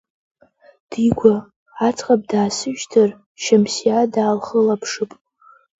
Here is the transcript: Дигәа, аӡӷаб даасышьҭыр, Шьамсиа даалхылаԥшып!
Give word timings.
Дигәа, 0.89 1.35
аӡӷаб 1.87 2.21
даасышьҭыр, 2.29 3.09
Шьамсиа 3.41 4.01
даалхылаԥшып! 4.13 5.11